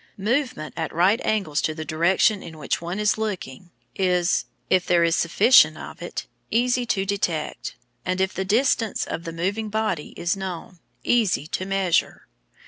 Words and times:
Movement 0.17 0.73
at 0.75 0.91
right 0.91 1.21
angles 1.23 1.61
to 1.61 1.75
the 1.75 1.85
direction 1.85 2.41
in 2.41 2.57
which 2.57 2.81
one 2.81 2.97
is 2.99 3.19
looking 3.19 3.69
is, 3.95 4.45
if 4.67 4.83
there 4.83 5.03
is 5.03 5.15
sufficient 5.15 5.77
of 5.77 6.01
it, 6.01 6.25
easy 6.49 6.87
to 6.87 7.05
detect, 7.05 7.75
and, 8.03 8.19
if 8.19 8.33
the 8.33 8.43
distance 8.43 9.05
of 9.05 9.25
the 9.25 9.31
moving 9.31 9.69
body 9.69 10.15
is 10.17 10.35
known, 10.35 10.79
easy 11.03 11.45
to 11.45 11.67
measure. 11.67 12.25